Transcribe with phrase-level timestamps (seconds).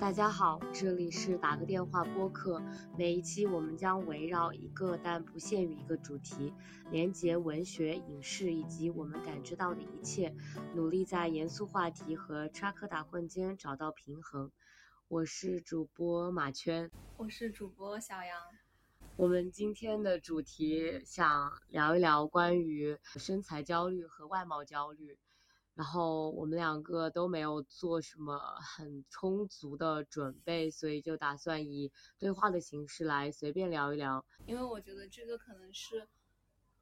[0.00, 2.60] 大家好，这里是打个电话播客。
[2.96, 6.54] 每一期我们将围绕一个但不限于一个主题，
[6.90, 10.34] 连接文学、影视以及我们感知到的一切，
[10.74, 14.50] 努力在严肃话题和插科打诨间找到平衡。
[15.08, 18.38] 我是主播马圈，我是主播小杨。
[19.16, 25.18] 我们今天的主题想聊一聊关于身材焦虑和外貌焦虑。
[25.80, 34.22] 然后我们两个都没有做什么很充足的准备，所以就打算以对话的形式来随便聊一聊。
[34.44, 36.06] 因为我觉得这个可能是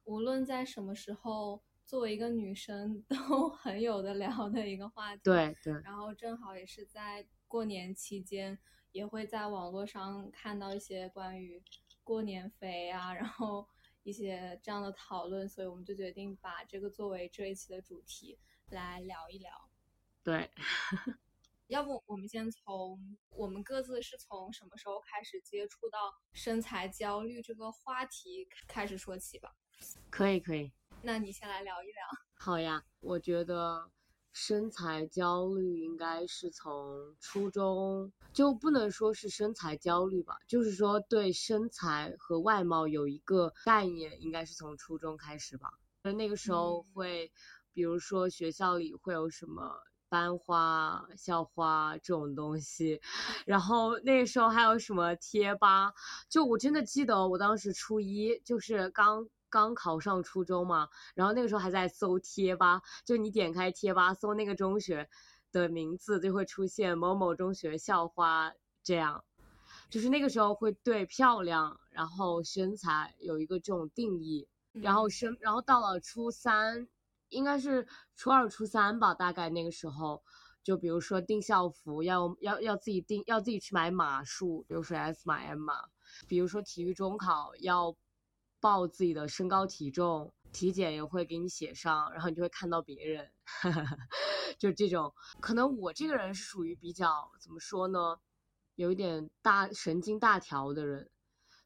[0.03, 5.21] 无论在什么时候，作为一个女生 都很有的聊的一个话题。
[5.23, 5.71] 对对。
[5.81, 8.59] 然后正好也是在过年期间，
[8.91, 11.63] 也会在网络上看到一些关于
[12.03, 13.65] 过年肥啊，然后
[14.03, 18.37] 一些这样的讨论，所以我们就决定把这个作为这一期的主题。
[18.71, 19.51] 来聊一聊，
[20.23, 20.49] 对，
[21.67, 25.97] 要不我们先从我们各自是从什么时候开始接触到
[26.33, 29.55] 身材焦虑这个话题开始说起吧？
[30.09, 30.71] 可以，可以。
[31.01, 32.03] 那你先来聊一聊。
[32.35, 33.89] 好呀，我觉得
[34.33, 45.71] 身材焦虑应该是从初中，就不能说是身材焦虑吧，就是说对身材和外貌有一个概念，应该是从初中开始吧。
[46.03, 47.31] 那个时候会。
[47.73, 49.77] 比如说学校里会有什么
[50.09, 52.99] 班花、校花这种东西，
[53.45, 55.93] 然后那个时候还有什么贴吧，
[56.27, 65.07] 就我真的记得我当时初一就是刚刚考上初中嘛，然后那个时候还在搜贴吧，就你点开贴吧搜那个中学
[65.51, 68.51] 的名字，就会出现某某中学校花
[68.83, 69.23] 这样，
[69.91, 76.87] 就是那个时候会对漂亮然后身材有一个这种定义，然后身然后到了初三。
[77.29, 80.23] 应该是初二、初三吧，大概那个时候，
[80.63, 85.75] 就比如说订校服要要要自己订，要自己去买码数，比如说 S 码、M 码，
[86.27, 87.95] 比如说体育中考要
[88.59, 93.31] 报自己的身高体重，体检也会给你写上，然后你就会看到别人，
[94.59, 95.13] 就这种。
[95.39, 98.17] 可能我这个人是属于比较怎么说呢，
[98.75, 101.09] 有一点大神经大条的人。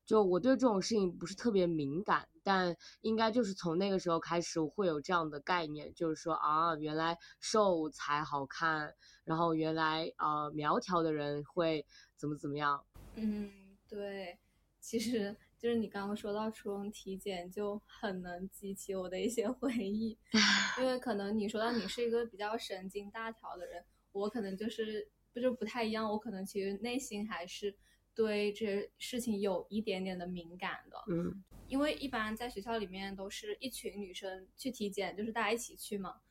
[0.06, 8.94] 就我对这种事情不是特别敏感，但应该就是从那个时候开始，我会有这样的概念，就是说啊，原来瘦才好看，
[9.24, 11.86] 然后原来呃苗条的人会
[12.18, 12.84] 怎么怎么样。
[13.16, 13.50] 嗯，
[13.88, 14.38] 对，
[14.82, 20.18] 其实就是你刚刚说到初中体检，就很能激起我的一些 回忆，
[20.80, 23.82] 因为可能你说到你是一个比较神经大条的人，
[24.12, 27.74] 我可能就是不就不太一样，我可能其实内心还是。
[28.16, 36.22] 对这些事情有一点点的敏感的，嗯，因为一般在学校里面都是一群女生去体检，就是大家一起去嘛。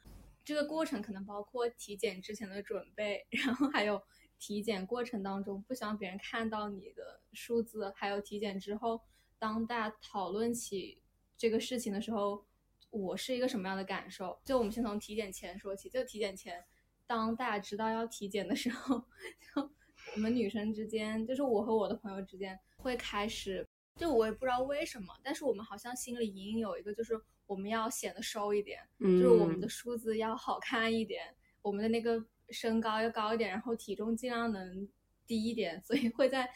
[0.44, 4.00] 这个过程可能包括体检之前的准备， 然后还有
[4.38, 9.00] 体检过程当中不希望别人看到你的数字，还有体检之后，
[9.38, 11.02] 当大家讨论起
[11.36, 12.44] 这个事情的时候，
[12.90, 14.40] 我是一个什么样的感受？
[14.44, 16.64] 就我们先从体检前说起，就体检前，
[17.06, 19.04] 当大家知道要体检的时候，
[19.54, 19.70] 就。
[20.14, 34.86] 我们女生之间，就是我和我的朋友之间，会开始，就我也不知道为什么，但是我们好像心里隐隐有一个，就是我们要显得瘦一点，就是我们的数字要好看一点，我们的那个身高要高一点，然后体重尽量能
[35.26, 36.48] 低一点，所以会在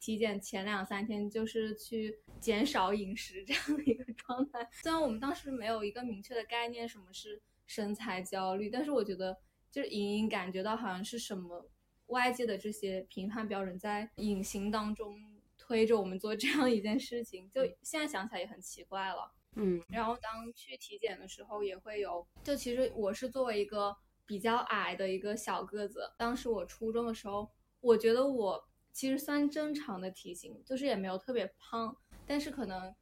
[0.00, 4.66] 体检前两三天就是去减少饮食这样的一个状态。
[4.82, 9.36] 虽然我们当时没有一个明确的概念什么是身材焦虑，但是我觉得
[9.70, 11.68] 就是隐隐感觉到好像是什么。
[12.12, 15.18] 外界的这些评判标准在隐形当中
[15.58, 19.32] 推着我们做这样一件事情，就现在想起来也很奇怪了。
[19.56, 27.50] 嗯，然后当去体检的时候也会有，就其实我是作为一个比较矮的一个小个子，当时我初中的时候，
[27.80, 28.62] 我觉得我
[28.92, 31.96] 其实算正常的体型，就是也没有特别胖，
[32.26, 32.94] 但是可能。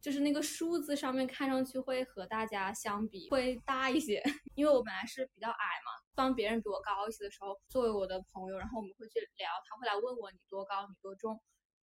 [0.00, 4.22] 就是那个数字上面看上去会和大家相比会大一些，
[4.54, 5.90] 因为我本来是比较矮嘛。
[6.14, 11.40] 当别人比我高一些的时候，作为我的朋友，然后我们会去聊，他会来问我你多高，你多重，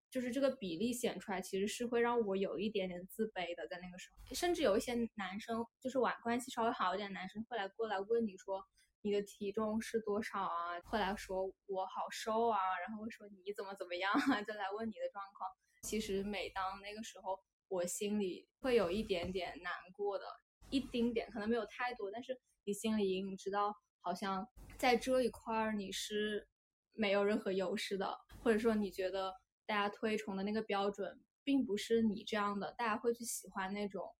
[0.10, 3.68] 就是这个比例显出来，其实是会让我有一点点自卑的。
[3.68, 8.66] 在那个时候，甚至有一些男生，就是玩关系稍微好一点男生，会来过来问你说
[9.02, 10.80] 你的体重是多少啊？
[10.86, 15.50] 会来说我好瘦啊，然后会说你怎么怎么样啊， 就来问你的状况。
[15.82, 17.38] 其实每当那个时候。
[17.68, 20.26] 我心里会有一点点难过的，
[20.70, 24.48] 一丁点，可能没有太多，但是你心里隐隐知道，好像
[24.78, 26.48] 在这一块儿你是
[26.94, 29.34] 没有任何优势的，或者说你觉得
[29.66, 34.16] 大家推崇的那个标准并不是你这样的，大家会去喜欢那种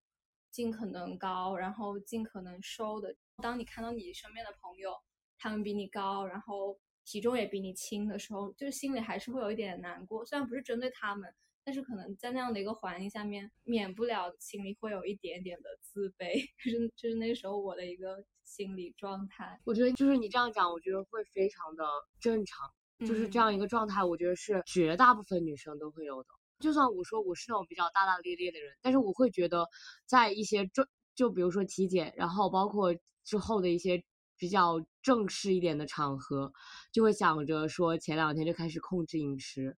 [0.50, 3.14] 尽可能高，然后尽可能瘦的。
[3.42, 4.92] 当你看到你身边的朋友，
[5.38, 10.24] 他们比你高，然后体重也比你轻的时候，就是心里还是会有一点难过。
[10.24, 11.32] 虽然不是针对他们，
[11.66, 16.40] 但是可能在那样的一个环境下面，免不了心里会有一点点的自卑。
[16.64, 19.60] 就是就是那时候我的一个心理状态。
[19.64, 21.84] 我觉得就是你这样讲，我觉得会非常的
[22.20, 22.70] 正常。
[23.00, 26.28] 就是这样一个状态，我觉得是绝大部分女生都会有的。
[26.60, 29.66] 就算我说我是那种比较大大咧咧的人，但是我会觉得
[30.06, 30.86] 在一些正，
[31.16, 34.04] 就比如说体检，然后包括之后的一些。
[34.38, 36.52] 比较正式一点的场合，
[36.92, 39.74] 就会想着说前两天就开始控制饮食，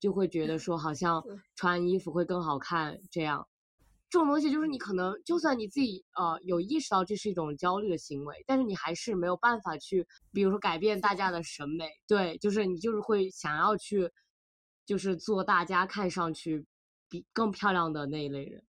[0.00, 1.22] 就会觉得说好像
[1.54, 2.98] 穿衣服会更好看。
[3.10, 3.46] 这样，
[4.08, 11.88] 这种东西就是你可能就算你自己呃有意识到这是一种焦虑的行为，但是你还是没有办法去，比如说改变大家的审美。
[12.08, 14.10] 对，就是你就是会想要去，
[14.84, 16.66] 就是做大家看上去
[17.08, 18.64] 比更漂亮的那一类人，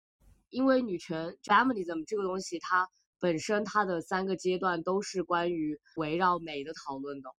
[0.49, 2.87] 因为女权 feminism 这个东西它。
[3.19, 7.31] 本身它的三个阶段都是关于围绕美的讨论的，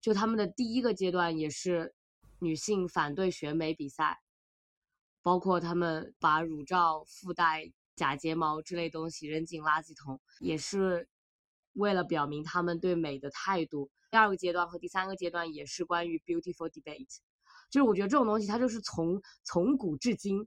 [0.00, 1.92] 就他们的第一个阶段也是
[2.44, 4.20] 女性反对选美比赛，
[5.22, 11.08] 包括他们把乳罩、附带假睫毛之类东西扔进垃圾桶，也是
[11.72, 13.90] 为了表明他们对美的态度。
[14.10, 17.18] 第二个阶段和第三个阶段也是关于 beautiful debate，
[17.70, 20.46] 就是我觉得这种东西它就是从从古至今，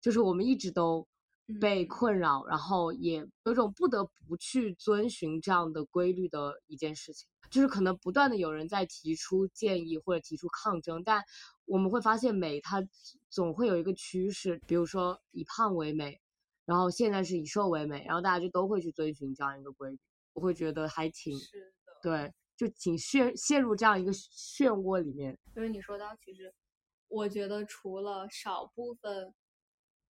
[0.00, 1.08] 就是我们一直都。
[1.58, 11.24] 被困扰，然后也有种不得不去遵循这样的规律的一件事情，就是可能不断的有人在提出建议或者提出抗争，但
[11.64, 12.86] 我们会发现美它
[13.30, 16.20] 总会有一个趋势，比如说以胖为美，
[16.66, 19.98] 然后现在是以瘦为美，然后大家就都会去遵循这样一个规律，
[20.34, 21.38] 我会觉得还挺
[22.02, 25.38] 对，就挺陷陷入这样一个漩涡里面。
[25.56, 26.52] 因为你说到，其实
[27.08, 29.34] 我觉得除了少部分。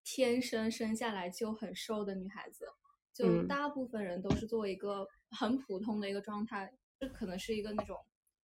[0.03, 2.65] 天生生下来就很瘦的女孩子，
[3.13, 7.97] 就大部分人都是作为一个很普通的一个状态，这可能是一个那种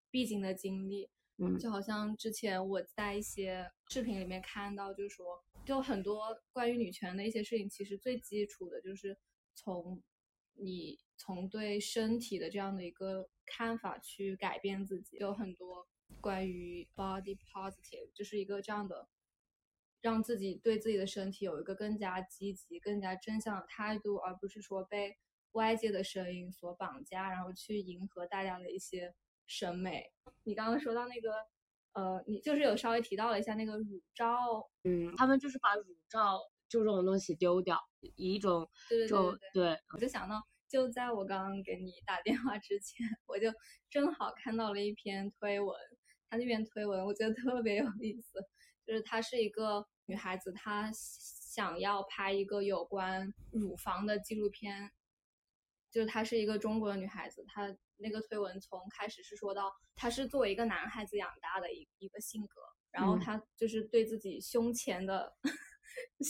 [0.09, 1.09] 必经的经历。
[1.41, 9.17] 嗯，就好像之前我在一些视频里面看到，就是说，就很多关于女权的一些事情，其实最基础的就是
[9.55, 10.01] 从
[10.55, 15.17] 你从对身体的这样的一个看法去改变自己。
[15.17, 15.87] 有很多
[16.19, 19.07] 关于 body positive，就是一个这样的。
[20.01, 25.17] 让自己对自己的身体有一个更加积极、更加正向的态度，而不是说被
[25.53, 29.13] 外界的声音所绑架，然后去迎合大家的一些
[29.45, 30.11] 审美。
[30.43, 31.33] 你刚刚说到那个，
[31.93, 43.51] 呃，你就是有稍微提到了一下那个乳罩，嗯，他们就是把乳罩就这种东西丢掉，以一种对对对对，我就想到，就在我刚刚给你打电话之前，我就
[43.89, 45.75] 正好看到了一篇推文，
[46.29, 48.39] 他那篇推文我觉得特别有意思。
[48.89, 54.89] 就是她是一个女孩子，她想要拍一个有关乳房的纪录片。
[55.91, 65.31] 就是她是一个中国的女孩子，她那个推文从开始是说到她是作为一个男孩子养大的一一个性格，然后她就是对自己胸前的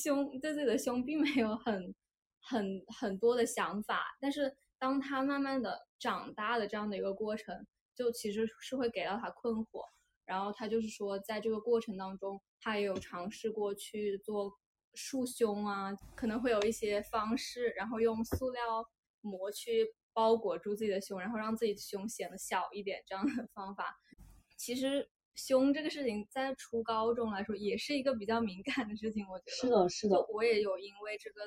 [0.03, 1.95] 胸对自己的胸并没有很
[2.41, 7.65] 很很多的想法，但是当她慢慢的长大的这样的一个过程，
[7.95, 9.85] 就其实是会给到她困惑。
[10.29, 14.55] 然后他就是说，在这个过程当中，他也有尝试过去做
[14.93, 18.87] 束胸啊，可能会有一些方式，然后用塑料
[19.21, 23.99] 膜去包裹住自己的胸，然后让自己的胸显得小一点，这样的方法。
[24.55, 30.15] 其实胸这个事情在初高中来说也是一个比较敏感的事情，我觉得是的，是的。
[30.15, 31.41] 就我也有因为这个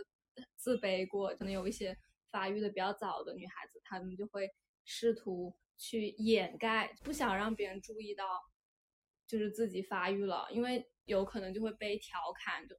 [0.57, 1.97] 自卑过，可能有一些
[2.33, 4.51] 发育的比较早的女孩子，她们就会
[4.85, 8.25] 试图去掩盖，不想让别人注意到。
[9.33, 12.69] 就是自己发育了，因为有可能就会被调侃。
[12.69, 12.77] 就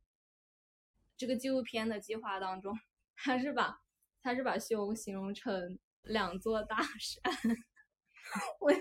[1.17, 2.77] 这个纪录片的计划当中，
[3.17, 3.81] 他是把
[4.21, 7.33] 他是把胸形容成两座大山。
[8.61, 8.71] 我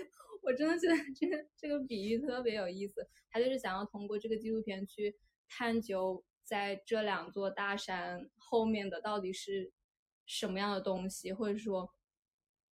[0.43, 3.09] 我真的觉得这个这个比喻特别有意思。
[3.31, 5.17] 他就是想要通过这个纪录片去
[5.49, 9.73] 探究，在这两座大山后面的到底是
[10.27, 11.91] 什么样的东西，或者说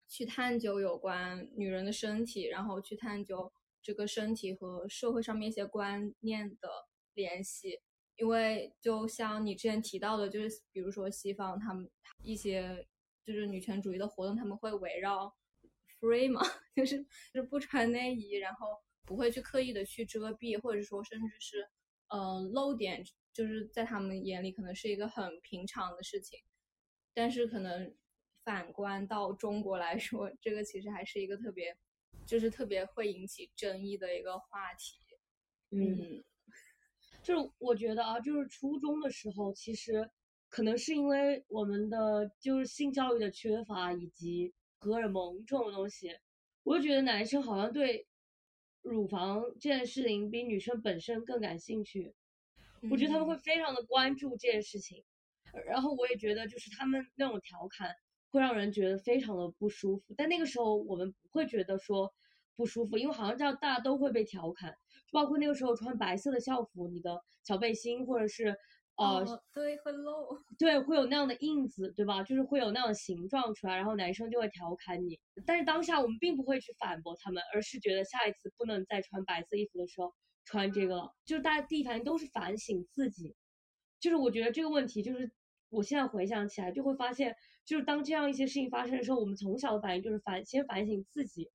[0.07, 3.50] 去探究有关女人的身体，然后去探究。
[3.83, 6.69] 这个身体和社会上面一些观念的
[7.15, 7.81] 联系，
[8.17, 11.91] 因为就像你之前提到的，就是比如说西方他们
[12.23, 12.87] 一些
[13.25, 15.35] 就是女权主义的活动，他们会围绕
[15.99, 16.41] free 嘛，
[16.77, 18.67] 就是就是不穿内衣，然后
[19.05, 21.69] 不会去刻意的去遮蔽，或者说甚至是
[22.09, 26.39] 呃露点，就是在他们眼里可能是一个很平常的事情，
[27.15, 27.95] 但是可能
[28.45, 31.77] 反观到中国来说，这个其实还是一个特别。
[32.31, 35.01] 就是特别会引起争议的一个话题，
[35.71, 36.23] 嗯，
[37.25, 40.09] 就是我觉得啊，就是初中的时候，其实
[40.49, 46.17] 可能是因为我们的就是性教育的缺乏以及荷尔蒙这种东西，
[46.63, 48.07] 我就觉得男生好像对
[48.83, 52.15] 乳房这件事情比女生本身更感兴趣。
[52.93, 55.03] 我觉得他们会嗯非常的关注这件事情，
[55.53, 57.93] 呃然后我也觉得就是他们那种调侃
[58.29, 60.15] 会让人觉得非常的不舒服。
[60.17, 62.15] 但那个时候我们不会觉得说
[62.61, 64.75] 不舒服，因为好像这样大家都会被调侃，
[65.11, 68.55] 包括那个时候穿白色的校服，你的小背心或者是
[68.97, 72.23] 呃、哦对会露， 对，会有那样的印子，对吧？
[72.23, 75.19] 就是会有那样的形状出来，然后男生就会调侃你。
[75.47, 80.12] 但是当下我们并不会去反驳他们，而是觉得下一次不能再穿白色衣服的时候
[80.45, 81.11] 穿这个了。
[81.25, 83.35] 就是大家第一反应都是反省自己。
[83.99, 85.33] 就是我觉得这个问题，就是
[85.71, 91.49] 我现在回想起来就会发现，就是当这样一些事情发生的时候，我们从小的反应就是反先反省自己。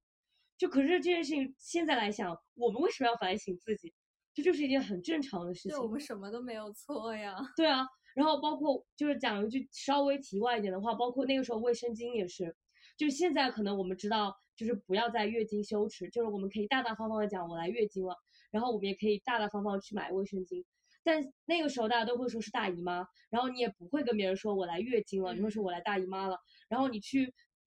[0.58, 3.94] 就可是这件事情现在来想，我们为什么要反省自己？
[4.34, 5.72] 这就是一件很正常的事情。
[5.72, 7.38] 对我们什么都没有错呀。
[7.56, 12.56] 对啊，然后包括就是讲一句稍微题外一点的话，包括那个时候卫生巾也是，
[12.98, 18.16] 就现在可能我们知道，就是不要在月经羞耻，就是我们可以大大方方的讲我来月经了，
[18.52, 20.66] 然后我们也可以大大方方去买卫生巾。
[21.02, 26.40] 但那个时候大家都会说是大姨妈，然后你也不会跟别人说我来月经了，你会说我来大姨妈了。
[26.68, 27.32] 然后你去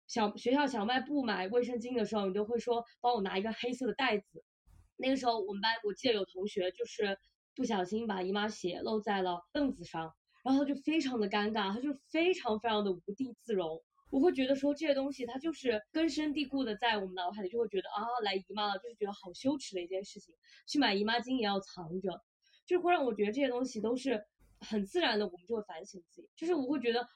[0.06, 4.44] 小学校小卖部买卫生巾的时候，你都会说帮我拿一个黑色的袋子。
[4.96, 7.18] 那个时候我们班我记得有同学就是
[7.54, 13.82] 不小心把姨妈血漏在了凳子上，然后他就非常的尴尬，他就非常非常的无地自容。
[14.08, 20.32] 我会觉得说这些东西它就是根深蒂固的在我们脑海里，就会觉得啊来姨妈了，就是觉得好羞耻的一件事情，
[20.68, 22.22] 去买姨妈巾也要藏着，
[22.64, 24.24] 就会让我觉得这些东西都是
[24.60, 26.28] 很自然的，我们就会反省自己。
[26.36, 27.06] 就是我会觉得，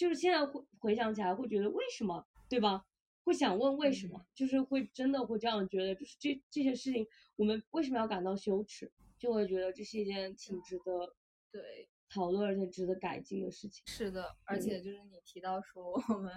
[0.00, 2.86] 就是现在会回想起来会觉得为什么，对吧？
[3.22, 11.14] 会想问为什么，就是会真的会这样觉得，就是这这些事情我们为什么要感到羞耻，就会觉得这是一件挺值得
[11.52, 13.82] 对，讨论而且值得改进的事情。
[13.84, 16.32] 是的，而嗯且就是你提到说我们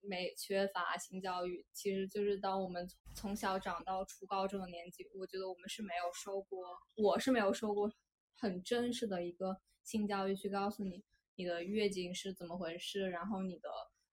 [0.00, 6.58] 没缺乏性教育，其实就是当我们从从小长到初高中的年纪，我觉得我们是没有受过，
[6.96, 7.92] 我是没有受过
[8.34, 11.04] 很正式的一个性教育，去告诉你
[11.38, 13.70] 你的月经是怎么回事，然后你的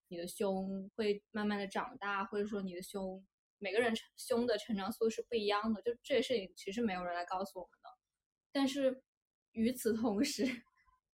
[0.10, 3.25] 你的胸会慢慢的长大，或者说你的胸
[3.58, 7.89] 每个人成胸的成长速度是不一样的，就这些事情其实没有人来告诉我们的。
[8.51, 9.01] 但是
[9.53, 10.46] 与此同时，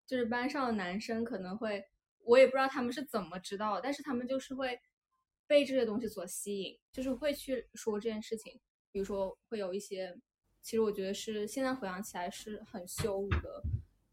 [0.06, 1.82] 就是班上的男生可能会，
[2.26, 4.78] 我也不知道他们是怎么知道，但是他们就是会
[5.48, 8.60] 被这些东西所吸引，就是会去说这件事情。
[8.92, 10.20] 比如说会有一些，
[10.62, 13.64] 其实我觉得是现在回想起来是很羞辱的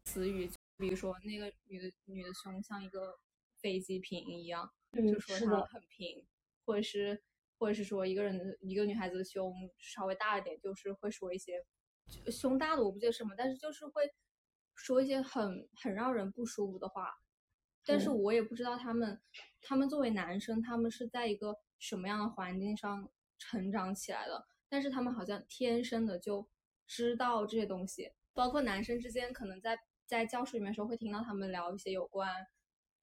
[0.05, 0.49] 词语，
[0.79, 3.19] 比如说那个女的女的胸像一个
[3.61, 6.25] 飞机瓶一样，嗯就说她很平，
[6.65, 7.21] 或者是
[7.57, 11.65] 或者是说一个人的一个女孩子的胸稍微大一点，就是会说一些
[12.31, 14.09] 胸大的我不记得什么，但是就是会
[14.73, 17.13] 说一些很很让人不舒服的话。
[17.85, 19.21] 但是我也不知道他们，
[19.61, 24.47] 他们作为男生，他们是在一个什么样的环境上成长起来的？
[24.69, 26.47] 但是他们好像天生的就
[26.87, 29.77] 知道这些东西，包括男生之间，可能在
[30.09, 32.27] 在教室里面的时候会听到他们聊一些有关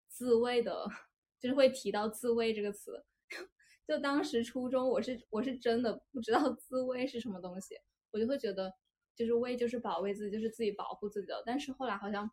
[0.08, 0.84] 自慰的，
[1.38, 3.04] 就是会提到自慰这个词。
[3.86, 7.76] 就当时初中，我是我是真的不知道 自慰是什么东西，
[8.10, 8.74] 我就会觉得
[9.14, 11.40] 就是慰就是保卫自己，就是自己保护自己的。
[11.46, 12.28] 但是后来好像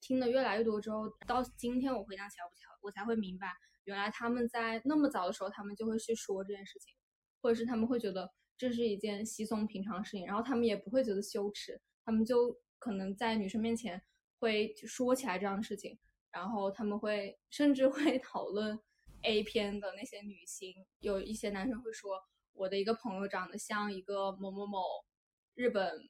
[0.00, 3.46] 听的越来越多之后，到今天我回想起来，我才我才会明白，
[3.84, 6.92] 原来他们在那么早的时候，他们就会去说这件事情，
[7.40, 8.28] 或者是他们会觉得
[8.58, 14.02] 这是一件稀松平常的事情，然后他们也不会觉得羞耻，他们就可能在女生面前
[14.38, 15.98] 会说起来这样的事情，
[16.30, 18.78] 然后他们会甚至会 讨论
[19.22, 24.82] A 片的那些女星，有一些男生会说我的一个朋友长得像一个某某某
[25.54, 26.08] 日本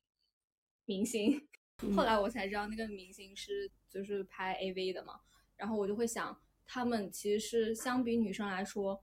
[0.85, 1.49] 明星，
[1.95, 5.21] 后来我才知道那个明星是就是拍 AV 的嘛，
[5.56, 9.02] 然后我就会想，他们其实是相比女生来说，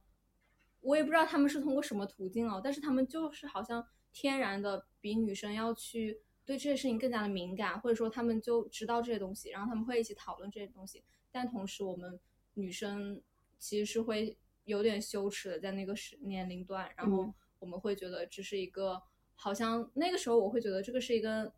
[0.82, 12.20] 我也不知道他们是通过什么途径哦，但是他们就是好像天然的比女生要去对这些事情更加的敏感，或者说他们就知道这些东西，然后他们会一起讨论这些东西，但同时我们
[12.54, 13.22] 女生
[13.60, 17.34] 其实是会有点羞耻的在那个时年龄段，然后嗯。
[17.60, 19.02] 我们会觉得这是一个
[19.36, 21.50] 好像那个时候我会觉得这个是一个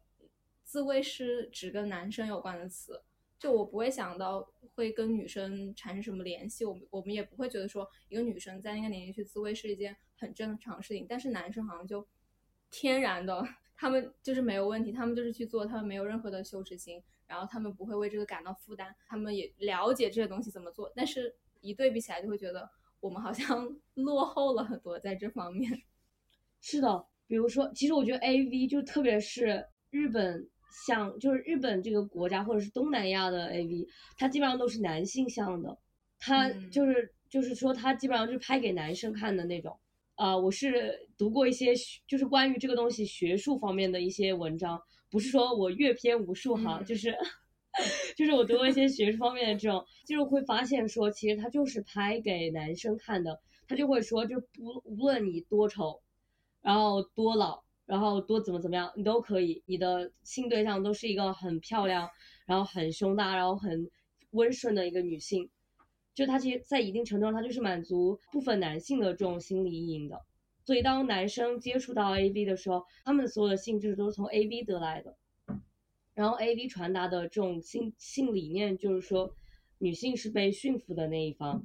[0.63, 3.01] 自慰是只跟男生有关的词，
[3.39, 12.07] 就我不会想到会跟女生产生什么联系，我们我们也不会觉得说一个女生在那个年龄去自慰是一件很正常的事情，但是男生好像就
[12.77, 13.41] 天然的，
[13.73, 25.71] 他们就是没有问题，他们就是去做，他们没有任何的羞耻心，然后他们不会为这个感到负担，他们也了解这些东西怎么做，但是一对比起来就会觉得我们好像 落后了很多在这方面。
[26.59, 30.45] 是的，比如说，其实我觉得 A V 就特别是日本
[30.85, 35.77] 像，就是日本这个国家或者是东南亚的 A V，它基本上都是男性向的，
[36.19, 39.79] 它嗯就是、就是说它基本上就是拍给男生看的那种。
[40.15, 41.73] 呃，我是读过一些
[42.07, 47.13] 就是关于这个东西学术方面的一些文章，不是说我阅片无数哈，嗯就是
[48.15, 56.01] 就是我读过一些学术方面的这种，就是会发现说，其实它就是拍给男生看的，他就会说，就不无论你多丑，
[56.61, 62.09] 然后多老，然后多怎么怎么样，你都可以，你的性对象都是一个很漂亮，
[62.45, 63.91] 然后很胸大，然后很
[64.31, 65.49] 温顺的一个女性。
[66.15, 70.19] 就他其实，在一定程度上，他就是满足部分男性的这种心理意淫的。
[70.63, 75.15] 所以，当男生接触到 AV 的时候，他们所有的性知识都是从 AV 得来的。
[76.13, 79.35] 然后，AV 传达的这种性性理念就是说，
[79.77, 81.63] 女性是被驯服的那一方。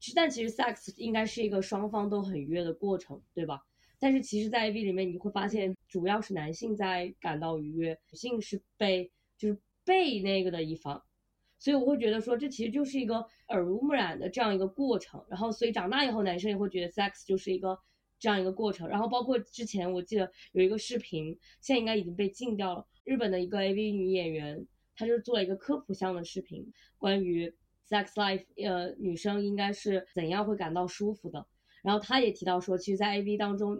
[0.00, 3.60] 其但其实 sex 应该是一个双方都很愉悦的过程，对吧？
[4.00, 11.00] 但是其实，在 AV 里面，你会发现主要是男性在感到愉悦，女性是被就是被那个的一方。
[11.58, 15.24] 所以我会觉得说，这其实就是一个耳濡目染的这样一个过程。
[15.28, 17.78] 然后，所以长大以后，男生也会觉得 sex 就是一个
[18.18, 18.88] 这样一个过程。
[18.88, 22.86] 然后，包括之前我记得有一个视频，现在应该已经被禁掉了。
[23.04, 27.52] 日本的一个 AV 女演员，她就是做了一个科普向的视频，关于
[27.88, 31.46] sex life，呃，女生应该是怎样会感到舒服的。
[31.82, 33.78] 然后她也提到说，其实，在 AV 当中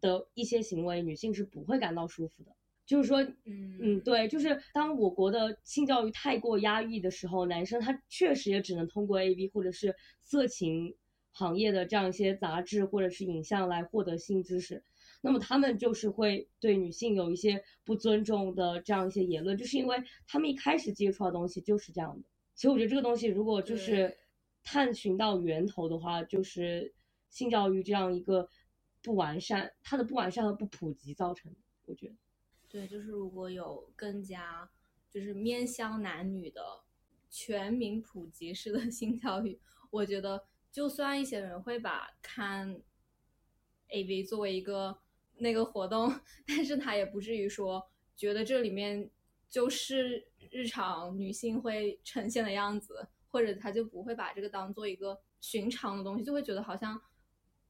[0.00, 2.57] 的一些行为，女性是不会感到舒服的。
[2.88, 10.96] 就是说，嗯嗯，对，就是当我国的性教育太过压抑的时候，男生他确实也只能通过 AV 或者是色情
[11.30, 14.82] 行业的这样一些杂志或者是影像来获得性知识。
[15.20, 22.26] 那么他们就是会对女性有一些不尊重的这样一些言论，就是因为他们一开始接触到的东西就是这样的。
[22.54, 24.16] 其实我觉得这个东西如果就是
[24.64, 26.94] 探寻到源头的话，就是
[27.28, 28.48] 性教育这样一个
[29.02, 31.58] 不完善，它的不完善和不普及造成的。
[31.84, 32.14] 我觉得。
[32.68, 34.68] 对，就是如果有更加
[35.10, 36.62] 就是面向男女的
[37.30, 39.58] 全民普及式的 性教育，
[39.90, 42.80] 我觉得就算一些人会把看
[43.88, 44.98] AV 作为一个
[45.36, 46.14] 那个活动，
[46.46, 49.10] 但是他也不至于说觉得这里面
[49.48, 57.00] 就是日常女性会呈现的样子，或者他就不会把这个当做一个寻常的东西，就会觉得好像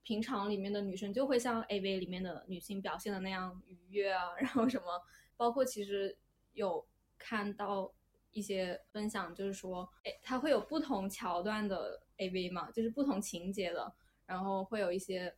[0.09, 5.03] 平常里面的女生就会像 AV 里面的女性表现的那样愉悦啊， 然后什么，
[5.37, 6.17] 包括其实
[6.55, 6.83] 有
[7.19, 7.93] 看到
[8.31, 13.93] 一些分享，就是说，哎，它会有不同桥段的 AV 嘛，就是不同情节的，
[14.25, 15.37] 然后会有一些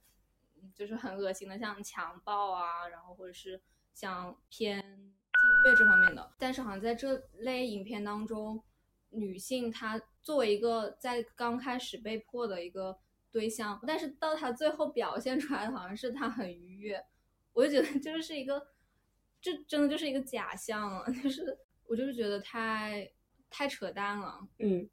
[0.73, 3.61] 就是很恶心的，像强暴啊，然后或者是
[3.93, 8.63] 像偏侵略这方面的，但是好像在这类影片当中，
[9.09, 12.97] 女性她作为一个在刚开始被迫的一个
[13.33, 17.05] 对象，但是到他最后表现出来的好像是他很愉悦，
[17.53, 18.69] 我就觉得就是一个，
[19.41, 23.11] 这真的就是一个假象了， 就是我就是觉得太
[23.49, 24.47] 太扯淡了。
[24.59, 24.89] 嗯，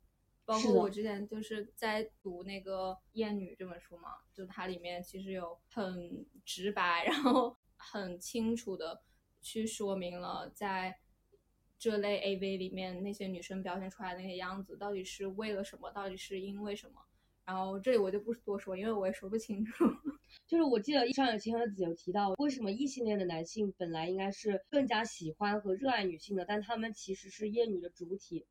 [0.45, 9.02] 包括我之前就是在读那个《厌女》这本书嘛，就它里面其实有很直白，然后很清楚的
[9.41, 11.00] 去说明了在
[11.80, 17.02] 这类 AV 里面那些女生表现出来的那些样子到底是为了什么，到底是因为什么。
[17.47, 19.86] 然后这里我就不多说，因为我也说不清楚。
[20.45, 28.45] 就是我记得上野千鹤子有提到，为什么异性恋的男性本来应该是更加喜欢和热爱女性的，但他们其实是厌女的主体，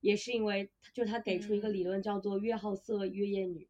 [0.00, 3.66] 也是因为就他给出一个理论叫做越好色越厌女。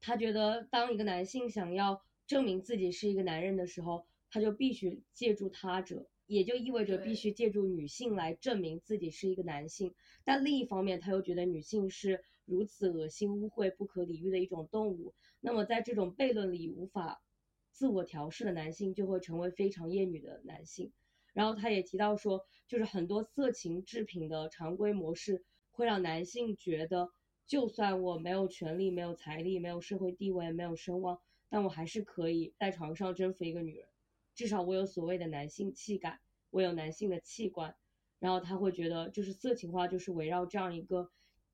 [0.00, 9.94] 他觉得当一个男性想要证明自己是一个男人的时候，他就必须借助他者，也就意味着必须借助女性来证明自己是一个男性。
[10.22, 15.14] 但另一方面，他又觉得女性是如此恶心、污秽、不可理喻的一种动物。
[15.40, 17.22] 那么在这种悖论里无法
[17.70, 20.92] 自我调试的男性，就会成为非常厌女的男性。
[21.34, 27.10] 然后他也提到说，就是很多色情制品的常规模式会让男性觉得，
[27.46, 33.86] 就算我没有权利、没有财力、没有社会地位、没有声望，但我还是可以在床上征服一个女人。
[34.34, 36.18] 至少我有所谓的男性气概，
[36.50, 37.76] 我有男性的器官。
[38.18, 41.08] 然后他会觉得，就是色情化就是围绕这样一个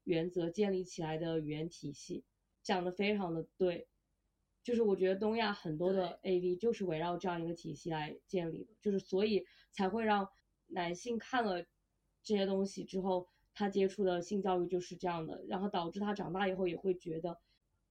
[0.04, 2.24] 原则建立起来的语言体系，
[2.62, 3.88] 讲的非常的对。
[4.62, 10.30] 就是我觉得东亚很多的 AV 就是围绕这样一个体系来建立的，就是所以才会让
[10.68, 11.62] 男性看了
[12.22, 17.38] 这些东西之后，他接触的性教育就是这样的，然后导致他长大以后也会觉得，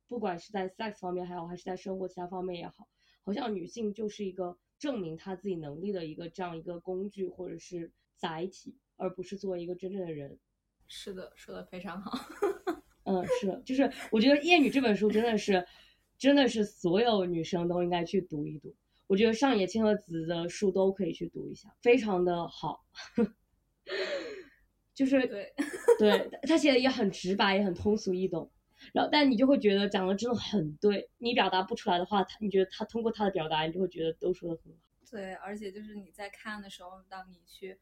[0.07, 2.87] 不管是在 sex 方面还好，还是在生活其他方面也好，
[3.21, 10.39] 好像女性就是一个证明他自己能力的一个这样一个工具或者是载体，而不是作为一个真正的人。
[10.87, 12.11] 是的，说的非常好。
[13.05, 15.65] 嗯，是的，就是我觉得《厌女》这本书真的是，
[16.17, 18.73] 真的是所有女生都应该去读一读。
[19.07, 22.85] 我觉得上野千鹤子的书都可以去读一下，非常的好。
[24.93, 25.53] 就是对，
[25.97, 28.49] 对他写的也很直白，也很通俗易懂。
[28.93, 34.79] 然后但你就会觉得讲的真的很对，你表达不出来的话，他你觉得他通过他的表达，你就会觉得都说的很好。
[35.09, 37.79] 对，而且就是你在看的时候，当你去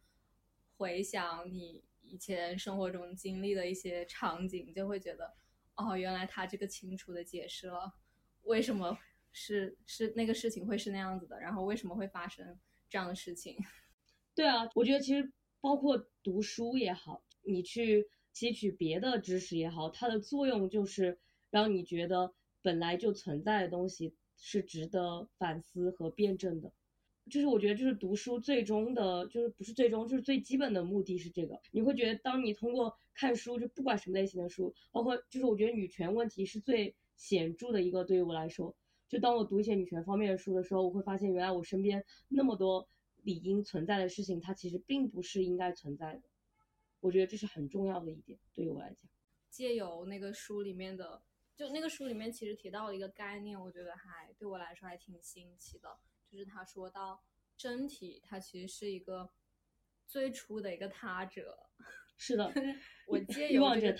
[0.77, 5.33] 回想你以前生活中经历的一些场景，就会觉得，
[5.75, 7.89] 哦，原来他这个清楚的解释了
[8.41, 8.97] 为什么
[9.31, 13.55] 是是那个事情会是那样子的，然后为什么会发生这样的事情。
[14.35, 21.17] 对啊，我觉得其实包括读书也好，你去吸取别的知识也好，它的作用就是
[21.49, 26.73] 让你觉得本来就存在的东西是值得反思和辩证的。
[27.29, 31.59] 就是我觉得，就是读书最终的，就是不是最终，就是最基本的目的是这个。
[31.71, 38.75] 你会觉得，当你通过看书，就不管什么类型的书，包括就是我觉得女权问题是最显著的一个，对于我来说，
[39.07, 42.87] 就当我读一些女权方面的书的时候，我会发现原来我身边那么多
[43.23, 46.23] 理应存在的事情，它其实并不是应该存在的。
[46.99, 49.09] 我觉得这是很重要的一点，对于我来讲。
[49.49, 51.21] 借由那个书里面的，
[51.55, 55.97] 就那个书里面其实提到了一个概念，我觉得还对我来说还挺新奇的。
[56.31, 57.21] 就是他说到
[57.57, 59.29] 身体，它其实是一个
[60.07, 61.67] 最初的一个他者。
[62.15, 62.53] 是的，
[63.07, 63.93] 我借由这个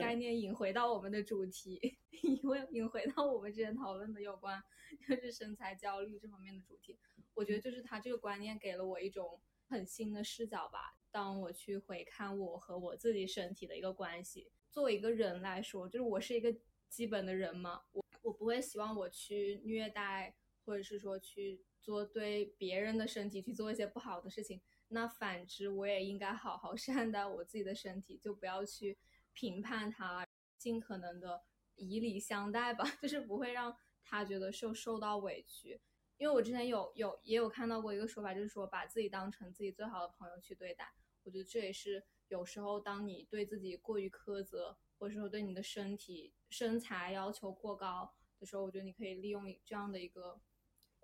[0.00, 4.62] 概念引回到我们的主题， 引回引回到我们之前讨论的有关
[5.08, 6.96] 就是身材焦虑这方面的主题。
[7.34, 10.96] 我觉得就是他这个观念给了我一种很新的视角吧。
[11.10, 16.54] 当我去回看我和我自己身体的一个关系，作为一个人来说，就是我是一个
[16.88, 24.60] 基本的人嘛，我我不会希望我去虐待，或者是说去做对别人的身体去做一些不好的事情。
[24.88, 28.96] 那反之，我也应该好好 善待我自己的身体，就不要去
[29.34, 31.42] 评判它，尽可能的
[31.76, 35.78] 以礼相待吧， 就是不会让他觉得受受到委屈。
[36.16, 40.90] 因为我之前有有也有看到过一个说法，就是说把自己当成自己最好的朋友去对待。
[41.24, 50.40] 我觉得这也是有时候当你对自己过于苛责，或者说对你的身体身材要求过高的时候，我觉得你可以利用这样的一个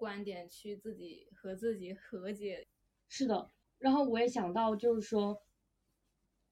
[0.00, 2.66] 观点去自己和自己和解。
[3.06, 5.42] 是的，然后我也想到，就是说，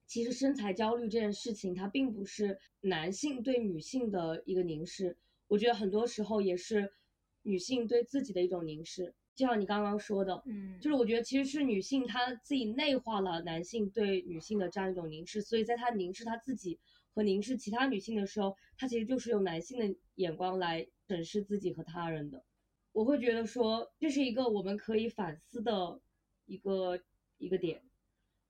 [0.05, 6.93] 其实身材焦虑这件事情，它并不是男性对女性的一个凝视，我觉得很多时候也是
[7.41, 9.15] 女性对自己的一种凝视。
[9.33, 16.77] 就像你刚刚说的，嗯就是我觉得其实是女性她自己内化了男性对女性的这样一种凝视，所以在她凝视她自己
[17.15, 22.43] 和凝视其他女性的时候，她其实就是用男性的眼光来审视自己和他人的。
[22.91, 26.01] 我会觉得说，这是一个我们可以反思的
[26.45, 26.99] 一个
[27.37, 27.81] 一个点，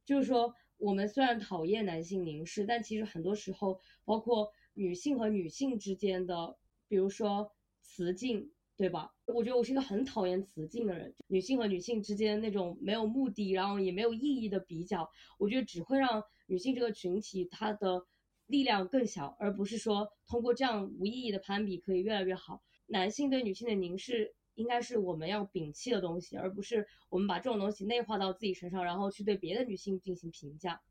[0.06, 9.14] 就是说，我们虽然讨厌男性凝视，但其实很多时候，包括女性和女性之间的，比如说雌竞，对吧？
[9.26, 18.06] 我觉得我是一个很讨厌雌竞的人，女性和女性之间那种没有目的，然后也没有意义的比较，我觉得只会让女性这个群体她的
[18.48, 22.64] 力量更小，而不是说通过这样无意义的攀比可以越来越好。
[22.90, 30.82] 男性对女性的凝视应该是我们要摒弃的东西，而不是我们把这种东西内化到自己身上，然后去对别的女性进行评价。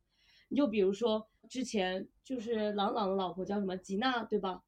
[0.48, 4.62] 你就比如说之前就是朗朗的老婆叫什么吉娜，对吧？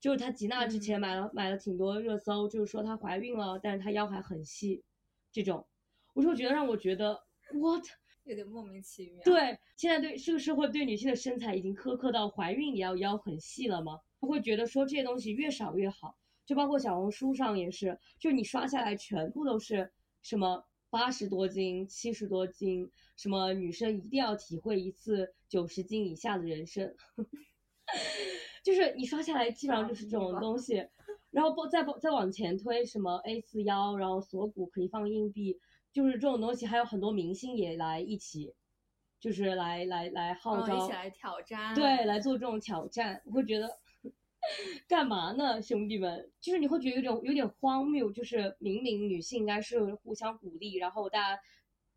[0.00, 4.84] 就是她吉娜之前买了、买了挺多热搜，就是说她怀孕了，但是她腰还很细，
[5.32, 5.66] 这种，
[6.14, 7.20] 我就觉得让我觉得
[7.52, 7.84] what
[8.24, 9.22] 有点莫名其妙。
[9.24, 13.98] 对，现在对这个社会对女性的身材已经苛刻到怀孕也要腰很细了吗？
[14.20, 16.16] 我会觉得说这些东西越少越好，
[16.48, 26.94] 就包括小红书上也是，就你刷下来全部都是什么八十多斤、七十多斤，什么女生一定要体会一次九十斤以下的人生，
[28.64, 30.88] 就是你刷下来基本上就是这种东西，
[31.30, 35.60] 然后包再包再往前推，什么 A 四腰，然后锁骨可以放硬币，
[35.92, 38.54] 就是这种东西，还有很多明星也来一起，
[39.20, 41.74] 就是来来来号召，一起来挑战。
[41.74, 43.68] 对，来做这种挑战，我会觉得
[44.88, 46.30] 干嘛呢，兄弟们？
[46.40, 51.42] 就是你会觉得有点有点荒谬，就是明明女性应该是互相鼓励，然后大家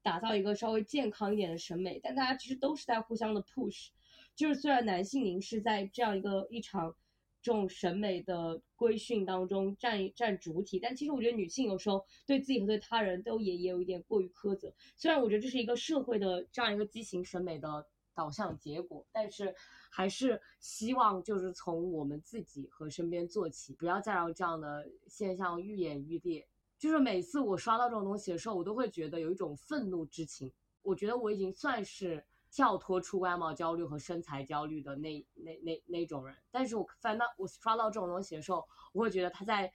[0.02, 3.90] 打造一个稍微健康一点的审美，但大家其实都是在互相的 push。
[4.36, 6.96] 就是虽然男性凝视在这样一个一场
[7.42, 14.74] 这种审美的规训当中占占主体，但其实我觉得女性有时候对自己和对他人都也也有一点过于苛责。
[14.96, 19.54] 虽然我觉得这是一个社会的这样一个畸形审美的导向结果，但是
[19.89, 26.47] 还是希望就是从我们自己和身边做起，不要再让这样的现象愈演愈烈。
[26.78, 30.52] 就是每次我刷到这种东西的时候，我都会觉得有一种愤怒之情。
[30.82, 39.71] 我觉得我已经算是跳脱出外貌焦虑和身材焦虑的那那那那种人，但是我翻到我刷到这种东西的时候，我会觉得他在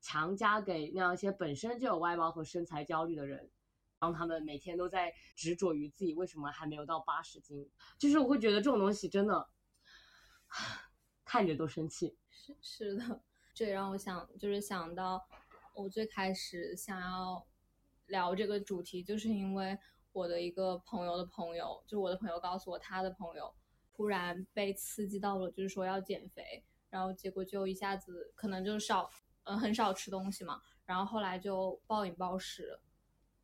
[0.00, 3.48] 强加给那样一些本身就有外貌和身材焦虑的人，
[4.00, 9.46] 让他们每天都在执着于自己为什么还没有到八十斤，就是我会觉得这种东西真的
[11.22, 12.16] 看着都生气。
[12.30, 15.22] 是是的，这也让我想，就是想到
[15.74, 17.46] 我最开始想要
[18.06, 19.78] 聊这个主题，就是因为
[20.12, 23.54] 我的一个朋友的朋友，就我的朋友告诉我，他的朋友
[23.92, 29.10] 突然被刺激到了，就是说要减肥，然后结果就一下子可能就少，
[29.44, 32.80] 嗯，很少吃东西嘛，然后后来就暴饮暴食。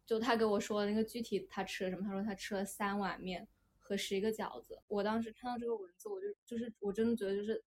[0.07, 4.81] 就他给我说的那个具体他吃了什么，他说他吃了三碗面和十一个饺子。
[4.87, 7.65] 我当时看到这个文字，我就就是我真的觉得就是，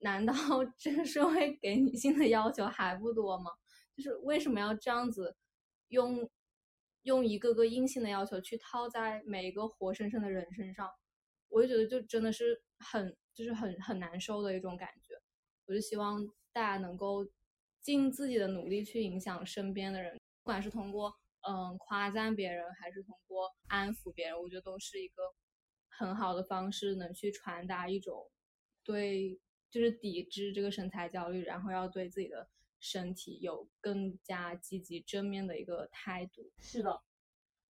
[0.00, 0.34] 难道
[0.76, 3.52] 这个社会给女性的要求还不多吗？
[3.96, 5.36] 就是为什么要这样子
[5.88, 6.28] 用
[7.02, 10.90] 用一个个硬性的要求去套在每一个活生生的人身上？
[11.48, 15.14] 我就觉得就真的是很就是很很难受的一种感觉。
[15.66, 17.24] 我就希望大家能够
[17.80, 21.14] 尽自己的努力去影响身边的人，不管是通过。
[21.48, 25.22] 嗯，夸赞别人还是通过安抚别人，我觉得都是一个
[25.88, 28.30] 很好的方式，能去传达一种
[28.84, 32.46] 对，就是抵制这个身材焦虑，然后要对自己的
[32.80, 36.52] 身体有更加积极正面的一个态度。
[36.58, 37.00] 是的，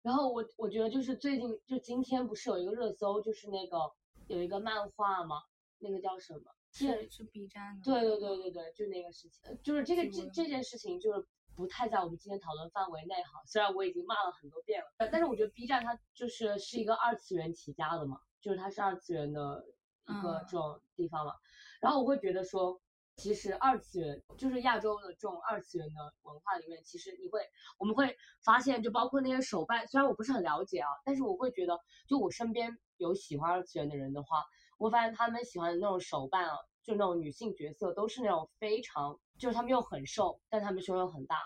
[0.03, 3.79] 然后我我觉得就是最近就今天不是有一个热搜，就是那个
[4.27, 5.37] 有一个漫画嘛？
[5.79, 6.53] 那个叫什么？
[6.73, 7.85] 是是 B 站的。
[7.85, 11.25] 对对对对对，就那个事情，就是这个这这件事情就是。
[11.59, 19.65] 不太在我们今天讨论范围内哈，虽然我已经骂了很多遍了，但是我觉得 B 站它就是是一个二次元起家的嘛，就是它是二次元的
[20.07, 21.33] 一个这种地方嘛。
[21.81, 22.81] 然后我会觉得说，
[23.17, 27.41] 其实二次元就是亚洲的这种二次元的文化里面，其实你会
[27.77, 34.45] 我们会发现，就包括那些手办，虽然我不是很了解啊，但是我会觉得，就我身边有喜欢二次元的人的话，
[34.79, 36.55] 我发现他们喜欢的那种手办啊，
[36.89, 39.21] 就那种女性角色都是那种非常。
[39.37, 41.37] 就是她们又很瘦，但她们胸又很大，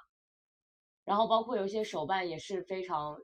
[1.05, 3.21] 然后包括有一些手办也是非常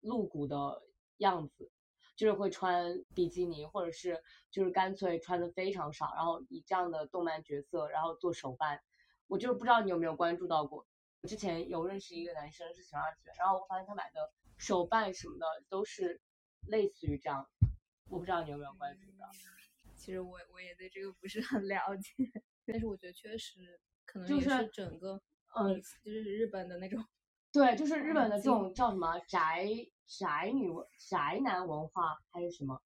[0.00, 0.82] 露骨的
[1.18, 1.70] 样子，
[2.14, 8.82] 就是会穿比基尼，或者是就是干脆穿的非常少，然后以这样的动漫角色然后做手办。
[9.26, 10.84] 我就是不知道你有没有关注到过，
[11.22, 16.20] 我之前有认识一个男生是喜欢二次元，然后我发现他买的手办什么的都是
[16.66, 17.48] 类似于这样，
[18.10, 19.30] 我不知道你有没有关注到。
[20.04, 22.12] 其实我我也对这个不是很了解，
[22.66, 23.80] 但是我觉得确实。
[24.04, 25.18] 可能就是整个，
[25.56, 27.02] 嗯，就是日本的那种，
[27.50, 29.66] 对，就是日本的这种叫什么宅
[30.06, 30.70] 宅女
[31.08, 32.82] 宅男文化还是什么，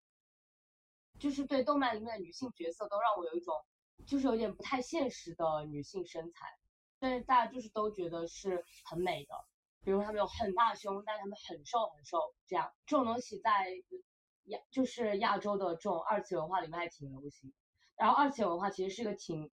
[1.19, 3.53] 就是对动漫里面的女性角色都让我有一种，
[4.07, 6.47] 就是有点不太现实的女性身材，
[7.01, 9.35] 但是大家就是都觉得是很美的，
[9.83, 12.73] 比如她们有很大胸，但是她们很瘦很瘦，这样。
[12.87, 13.67] 这种东西在
[14.49, 17.53] 亚就是亚洲的这种二次元文化里面还挺流行，
[17.97, 19.51] 然后二次元文化其实是一个挺。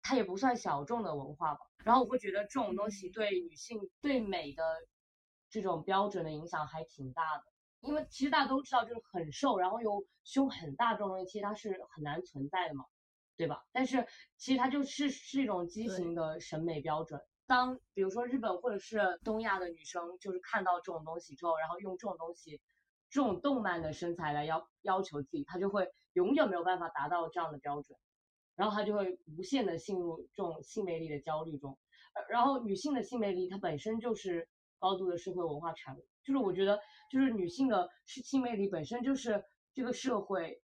[0.00, 4.62] 它也不算小众的文化吧，然后我会觉得这种东西对女性对美的
[5.50, 7.44] 这种标准的影响还挺大的，
[7.80, 12.86] 因为其实大家都知道，就是很瘦，然后又胸很大这种东西，其实它是很难存在的嘛，
[13.36, 13.64] 对吧？
[13.70, 17.20] 但是其实它就是是一种畸形的审美标准。
[17.46, 22.62] 当比如说日本或者是东亚的女生，就是看到这种东西之后，然后用这种东西，
[23.10, 27.98] 这种动漫的身材来要要求自己，她就会永远没有办法达到这样的标准。
[28.54, 31.78] 然后她就会无限的陷入这种性魅力的焦虑中，
[32.28, 39.44] 然后女性的性魅力它本身就是高度的社会文化产物，就是我觉得就是女性的性魅力本身就是
[39.74, 40.60] 这个社会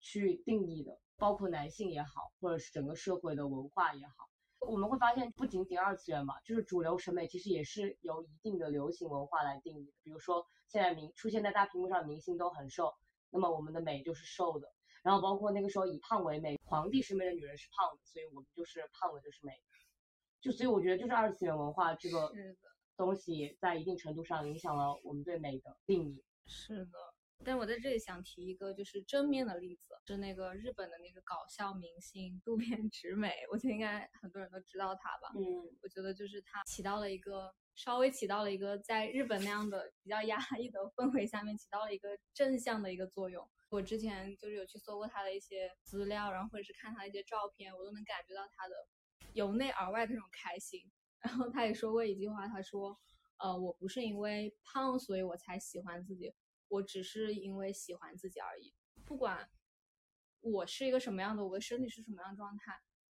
[0.00, 4.28] 去定义的，包括男性也好，或者是整个社会的文化也好，
[4.66, 12.94] 我们会发现不仅仅二次元嘛，就是主流审美其实也是由一定的流行文化来定义的，比如说现在明出现在大屏幕上明星都很瘦，
[13.30, 14.72] 那么我们的美就是瘦的。
[15.02, 19.52] 然后包括那个时候以胖为美，皇帝审美的女人是胖的，所以我们就是胖的就是美，
[20.40, 22.32] 就所以我觉得就是二次元文化这个
[22.96, 26.22] 东西在一定程度上影响了我们对美的定义。
[26.46, 27.11] 是的，
[27.44, 35.32] 但我在这里想提一个就是正面的例子，是那个日本的那个搞笑明星渡边直美，我觉得应该很多人都知道她吧？
[35.34, 35.42] 嗯，
[35.82, 43.46] 我觉得就是她起到了一个稍微起到了一个在日本那样的比较压抑的氛围下面起到了一个正向的一个作用。
[43.70, 48.74] 我之前就是有去搜过他的一些资料，然后或者是看他的一些照片，我都能感觉到他的
[49.32, 50.80] 由内而外的那种开心。
[51.20, 52.98] 然后他也说过一句话，他说
[53.38, 56.34] ：“呃，我不是因为胖所以我才喜欢自己，
[56.72, 58.74] 我只是因为喜欢自己而已。
[59.04, 59.48] 不管
[60.40, 62.72] 我是一个什么样的，我的身体是什么样状态，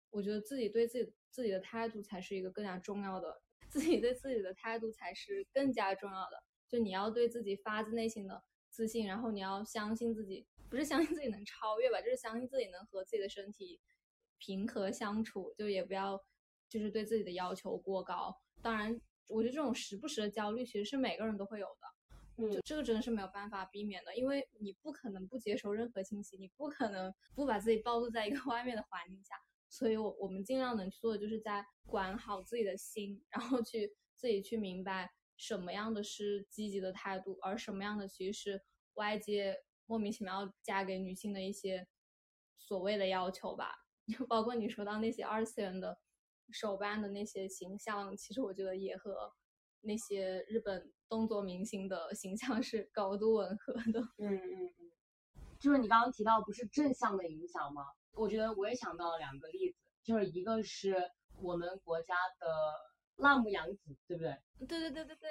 [0.09, 6.43] 我觉得自己对自己自己的态度才是一个更加重要的，自己对自己的态度才是更加重要的。
[6.69, 13.81] 就你要对自己发自内心的。”自信，然后你要相信自己，不是相信自己能超越吧，就是相信自己能和自己的身体
[14.37, 16.23] 平和相处，就也不要
[16.69, 18.37] 就是对自己的要求过高。
[18.61, 21.87] 当然，我觉得这种时不时的焦虑其实是每个人都会有的，
[22.37, 22.51] 嗯。
[22.51, 29.35] 就这个真的是没有办法避免的，因为你不可能不接受任何信息，你不可能不把自己暴露在一个 外面的环境下，
[29.69, 41.87] 所以我我们尽量能去做的就是在管好自己的心，然后去自己去明白什么样的是积极的态度，而什么样的其实是外界莫名其妙加给女性的一些
[42.57, 43.73] 所谓的要求吧，
[44.07, 45.99] 就 包括你说到那些二次元的
[46.51, 49.33] 手办的那些形象，其实我觉得也和
[49.81, 54.01] 那些日本动作明星的形象是高度吻合的。
[54.17, 54.91] 嗯嗯嗯，
[55.59, 57.85] 就是你刚刚提到不是正向的影响吗？
[58.13, 60.95] 我觉得我也想到了两个例子，就是一个是
[61.41, 62.47] 我们国家的
[63.17, 64.37] 辣目洋子，对不对？
[64.67, 65.29] 对对对对对，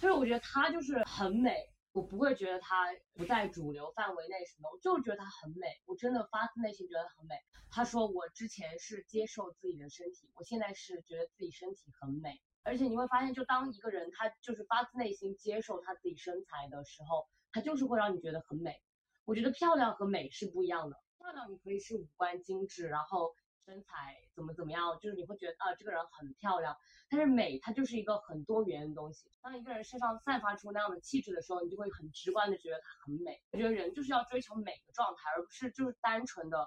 [0.00, 1.56] 就是我觉得她就是很美，
[1.92, 7.36] 我不会觉得她不在主流范围内什么，我就觉得她很美，我真的发自内心觉得很美。
[7.70, 12.40] 她说我之前是接受自己的身体，我现在是觉得自己身体很美。
[12.64, 18.80] 而且你会发现，就当一个人他就是发自内心接受他自己身材的时候，他就是会让你觉得很美。
[19.26, 26.76] 我觉得漂亮和美是不一样的，漂亮你可以是五官精致，然后身材怎么怎么样，就是你会觉得啊这个人很漂亮。
[27.10, 33.40] 但是美它就是一个很多元的东西，当一个人身上散发出那样的气质的时候，你就会很直观的觉得他很美。
[33.52, 36.66] 我觉得人就是要追求美的状态，而不是就是单纯的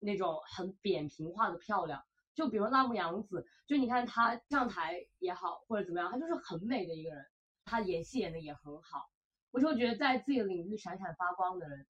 [0.00, 2.02] 那种很扁平化的漂亮。
[2.34, 7.24] 就比如辣目洋子，就你看她上台也好或者怎么样，她就是很美的一个人，
[7.64, 9.10] 她演戏演的也很好。
[9.50, 11.86] 我就觉得在自己领域闪闪发光的人，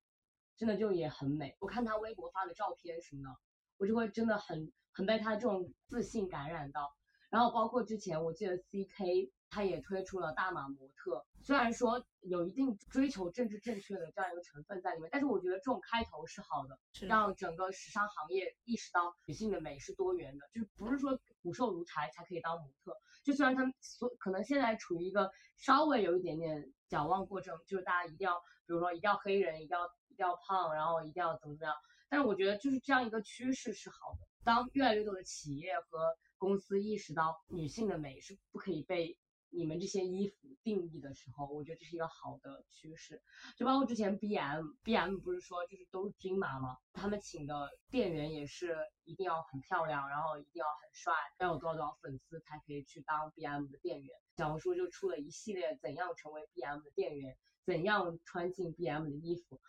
[0.57, 1.57] 真的就也很美。
[1.61, 3.37] 我看她微博发的照片什么的，
[3.79, 6.95] 我就会真的很很被她这种自信感染到。
[7.31, 22.99] 然后包括之前我记得 C K 他也推出了大码模特，虽然说有一定追求政治正确的这样一个成分在里面，但是我觉得这种开头是好的，是让整个时尚行业意识到女性的美是多元的，就是不是说骨瘦如柴才可以当模特。
[23.23, 28.35] 就虽然他们所可能现在处于一个稍微有一点点矫枉过正，就是大家一定要，
[28.67, 31.77] 比如说一定要黑人，一定要一定要胖，然后一定要怎么怎么样。
[32.09, 34.27] 但是我觉得就是这样一个趋势是好的。
[34.43, 39.17] 当越来越多的企业和公司意识到女性的美是不可以被
[39.57, 43.23] 你们这些衣服定义的时候，我觉得这是一个好的趋势。
[43.57, 46.79] 就包括之前 B M B M 不是说就是都是均码吗？
[46.93, 54.17] 他们请的店员也是一定要很漂亮，然后一定要很帅，要有多少多少粉丝才可以去当 B M 的店员。
[54.37, 59.61] 小红书就出了一系列怎样成为 B M 的店员，怎样穿进 B M 的衣服。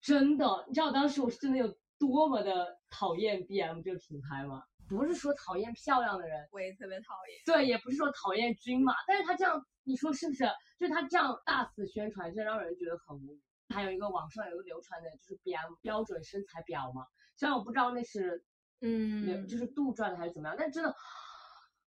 [0.00, 4.64] 真的，你知道当时我是真的有多么的讨厌 B M 这个品牌吗？
[4.96, 7.38] 不是说讨厌漂亮的人，我也特别讨厌。
[7.46, 10.44] 对，也不是说讨厌均码，但是他这样，你说是不是？
[10.78, 13.40] 就是他这样大肆宣传，真让人觉得很无语。
[13.72, 18.44] 还有一个网上有一个流传的，就是 B M 标准身材表嘛，虽然我不知道那是
[18.80, 20.92] 嗯，就是杜撰的还是怎么样，但真的，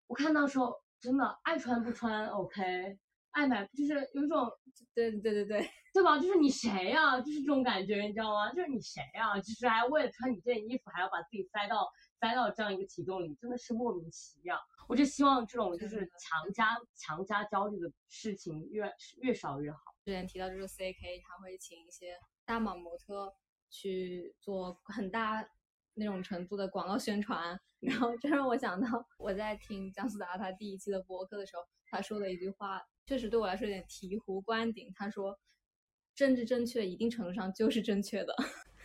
[0.08, 2.98] 我看到时候真的爱穿不穿 OK，
[3.32, 4.50] 爱买就是有一种
[4.94, 6.18] 对对对对，对吧？
[6.20, 8.54] 就是你谁呀、就是这种感觉，你知道吗？
[8.54, 11.86] 就是你谁呀、就是还为了穿你这件衣服，还要把自己塞到
[12.24, 14.58] 塞到这样一个体重里，真的是莫名其妙。
[14.88, 19.80] 我就希望这种就是强加强加焦虑的事情越越少越好。
[20.06, 23.36] 之前提到就是 CK，他会请一些大码模特
[23.70, 25.46] 去做很大
[25.96, 34.90] 那种程度的广告宣传，然后这让我想到我在听姜思达他第一期的播客的时候，他说的一句话，确实对我来说有点醍醐灌顶。
[34.96, 35.38] 他说，
[36.16, 38.34] 政治正确一定程度上就是正确的，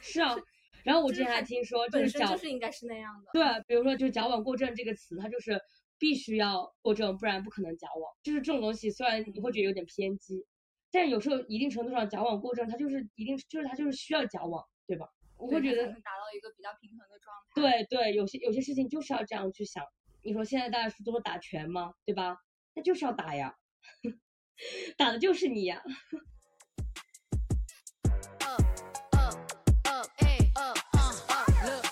[0.01, 0.35] 是啊。
[0.85, 3.31] 然后我之前还听说，就是矫身就是应该是那样的。
[3.33, 5.61] 对，比如说就是矫枉过正这个词，它就是
[5.99, 8.13] 必须要过正，不然不可能矫枉。
[8.23, 10.45] 就是这种东西，虽然你会觉得有点偏激，
[10.91, 15.07] 但是有时候一定程度上矫枉过正，它就是一定就是它就是需要矫枉，对吧？
[15.37, 17.61] 我会觉得达到一个比较平衡的状态。
[17.61, 19.85] 对对，有些有些事情就是要这样去想。
[20.23, 21.95] 你说现在大家都说打拳吗？
[22.05, 22.37] 对吧？
[22.75, 23.55] 那就是要打呀，
[24.99, 25.83] 打的就是你呀。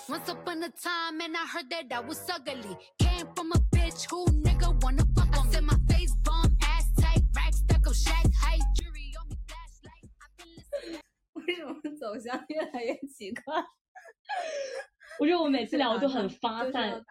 [0.09, 2.77] Once upon a time, and I heard that I was ugly.
[2.99, 6.89] Came from a bitch who nigga wanna fuck on I said my face bomb, ass
[6.99, 10.09] tight, rack stuck up, shack height, jury on me, flashlight.
[10.21, 11.01] I've been listening.
[11.33, 13.63] 为什么走向越来越奇怪？
[15.19, 17.03] 我觉得我每次聊都很发散，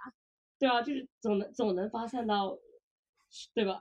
[0.59, 2.57] 对啊，就是总能总能发散到，
[3.55, 3.81] 对吧？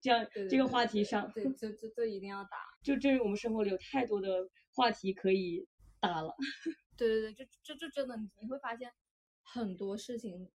[0.00, 2.56] 这样这个话题上，对，就就就一定要打。
[2.84, 5.66] 就这是我们生活里有太多的话题可以
[5.98, 6.32] 打了。
[6.98, 8.92] 对对对，就就就真的你你会发现
[9.42, 10.50] 很多事情，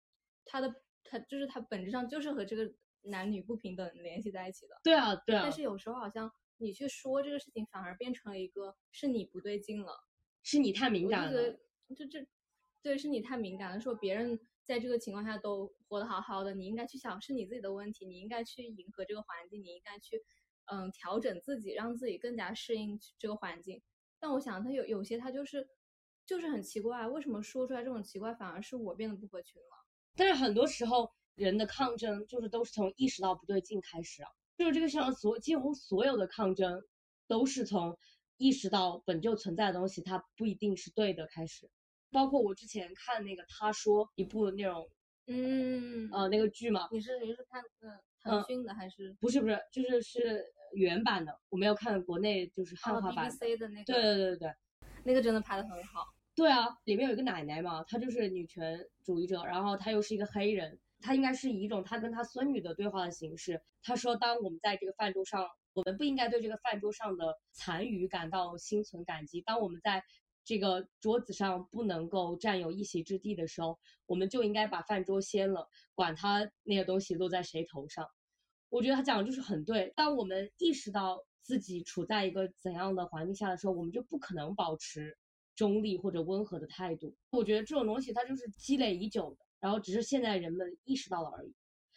[0.44, 2.74] 它的它就是它本质上就是和这个
[3.04, 4.76] 男女不平等联系在一起的。
[4.84, 10.04] 对啊，对啊但，是有时候好像你去说这个事情，反而变成了一个是你不对劲了。
[10.44, 11.32] 是你太敏感了。
[11.32, 11.60] 得
[11.96, 12.26] 就这，
[12.82, 13.80] 对，是你太敏感了。
[13.80, 20.24] 说别人在这个情况下都活得好好的，你应该去想是你自己的问题，你应该去迎合这个环境，你应该去
[20.66, 23.82] 嗯调整自己，让自己更加适应这个环境。
[24.20, 25.68] 但我想他有有些他就是
[26.32, 29.86] 就是很奇怪，为什么说出来这种奇怪，反而是我变得不合群了？
[30.16, 36.82] 但是很多时候人的抗争就是都是从意识到不对劲开始啊，就是这个世上所几乎所有的抗争
[37.28, 37.98] 都是从
[38.38, 41.70] 意识到本就存在的东西它不一定是对的开始。
[42.12, 44.88] 包括我之前看那个他说一部那种
[45.28, 53.36] 嗯呃那个剧嘛，你是你是看嗯腾讯的还是不是不是，就是是原版的，我没有看国内就是汉哦化版的。
[53.36, 53.94] BBC 的那个？
[53.94, 54.54] 对对对对对。
[55.04, 56.08] 那个真的拍的很好。
[56.42, 70.04] 对啊，里面有一个奶奶嘛，她就是女权主义者，然后她又是一个黑人，她应该是以一种她跟她孙女的对话的形式，她说，当我们在这个饭桌上，我们不应该对这个饭桌上的残余感到心存感激，当我们在
[70.44, 73.78] 这个桌子上不能够占有一席之地的时候，
[74.08, 78.08] 我们就应该把饭桌掀了，管他那些东西落在谁头上。
[78.70, 79.94] 我觉得他讲的就是很对。
[79.96, 85.16] 当我们意识到自己处在一个怎样的环境下的时候，我们就不可能保持
[85.62, 87.16] 中立或者温和的态度。
[87.30, 91.54] 我觉得这种东西它就是积累已久的，然后只是现在人们意识到了而已。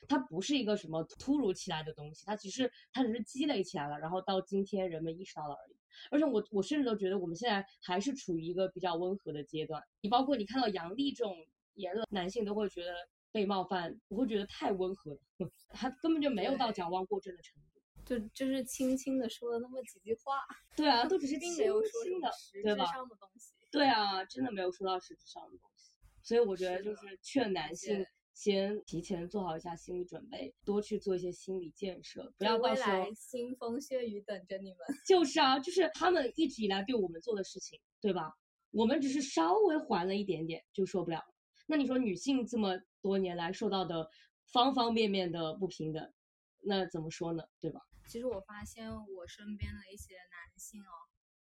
[0.06, 5.76] 它不是一个什么突如其来的东西，它其实它只是积累起来了，然后到今天人们意识到了而已。
[6.10, 9.82] 而且我我甚至都觉得我们现在还是处于一个比较温和的阶段。
[10.02, 11.34] 你包括你看到杨笠这种
[11.76, 12.92] 言论，男性都会觉得
[13.32, 15.18] 被冒犯，我会觉得太温和了，
[15.72, 17.80] 他根本就没有到矫枉过正的程度。
[18.04, 20.44] 就就是轻轻的说了那么几句话，
[20.76, 22.84] 对啊，都只是轻 并没有说什轻的么实，对吧？
[22.84, 23.53] 质上的东西。
[23.78, 34.78] 对啊，真的没有说到实质上的东西，所以我觉得就是劝男性先提前做好一下心理准备，多去做一些心理建设，不要到时候腥风血雨等着你们。
[35.06, 38.32] 就是啊，就是他们一直以来对我们做的事情，对吧？
[38.70, 41.34] 我们只是稍微还了一点点，就受不了了。
[41.66, 44.08] 那你说女性这么多年来受到的
[44.52, 46.12] 方方面面的不平等，
[46.60, 47.42] 那怎么说呢？
[47.60, 47.80] 对吧？
[48.08, 50.92] 其实我发现我身边的一些男性哦，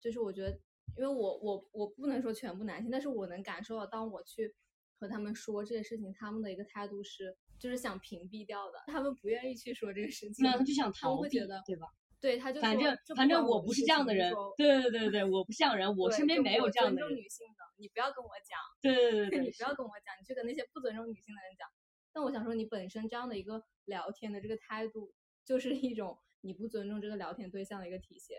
[0.01, 0.59] 就是我觉得，
[0.97, 4.55] 因为我我我不能说全部男性，但是我能感受到，当我去
[4.99, 11.86] 和他们说这些事情，他们的一个态度是，就是想屏蔽掉的，他们不愿意去说这个事情，那他就想逃避会觉得，对吧？
[12.20, 21.66] 对，他就反正就反正我不是这样的人，对对对对，我不是这样人，我身边没有这样的人尊重，女性的，你不要跟我讲，对对对 对你，不要跟我讲，你去跟那些不尊重女性的人讲。
[22.12, 25.12] 但我想说，你本身这样的一个聊天的这个态度，
[25.45, 28.38] 就是一种你不尊重这个聊天对象的一个体现。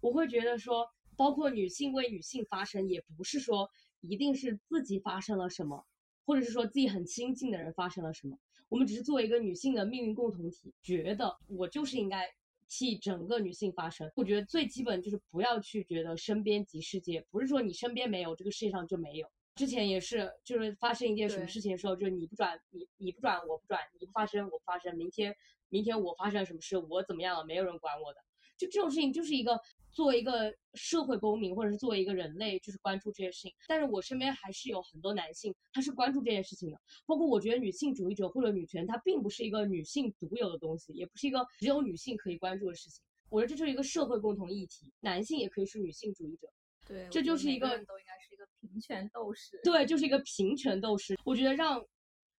[0.00, 0.88] 我会觉得说，
[1.18, 3.68] 包括女性为女性发声，也不是说
[4.02, 5.84] 一定是自己发生了什么，
[6.24, 8.38] 或者是说自己很亲近的人发生了什么。
[8.68, 12.24] 我们只是作为一个女性的命运共同体，觉得我就是应该
[12.68, 14.08] 替整个女性发声。
[14.14, 19.28] 我觉得最基本就是不要去觉得身边即世界，不是说你身边没有，这个世界上就没有。
[19.56, 24.96] 之前也是，就是发生一件什么事情的时候，就是你不转，你你不转，我不转，你不发声，我不发声。
[24.96, 25.34] 明天
[25.68, 28.20] 明天我发生了什么事，我怎么样了，没有人管我的。
[28.56, 29.60] 就这种事情，就是一个
[29.98, 33.52] 作为一个社会公民，或者是作为一个人类，就是关注这些事情。
[33.66, 36.80] 但是我身边还是有很多男性，他是关注这件事情的。
[37.04, 43.02] 包括我觉得女性主义者或者女权，它并不是一个女性独有的东西，也不是一个只有女性可以关注的事情。
[43.28, 46.48] 我觉得这就是一个社会共同议题，男性也可以是女性主义者。
[46.86, 49.58] 对，这就是一个人都应该是一个平权斗士。
[49.64, 51.18] 对，就是一个平权斗士。
[51.24, 51.84] 我觉得让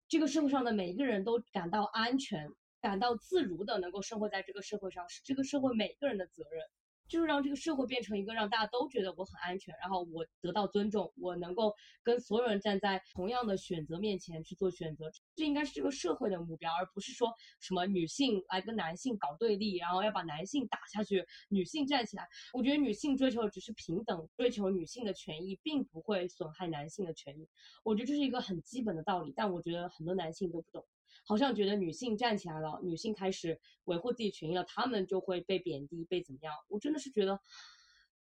[0.07, 2.49] 这个社会上的每一个人都感到安全、
[2.79, 6.63] 感到自如的能够生活在这个社会上，是这个社会每个人的责任。
[7.09, 22.27] 就是让这个社会变成一个让大家都觉得我很安全，然后我得到尊重，我能够跟所有人站在同样的选择面前去做选择，这应该是这个社会的目标，而不是说什么女性来跟男性搞对立，然后要把男性打下去，女性站起来。
[22.53, 27.47] 我觉得女性追求只是平等，追求女性的权益，并不会损害男性的权益。
[27.83, 30.85] 我觉得这是一个很基本的道理，但我觉得很多男性都不懂。
[31.29, 36.51] 好像觉得女性站起来了，女性开始维护自己权益了，她们就会被贬低，被怎么样？
[36.67, 37.39] 我真的是觉得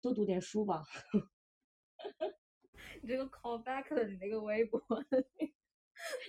[0.03, 0.83] 多读点书吧。
[3.01, 4.79] 你这个 call back 了你那个微博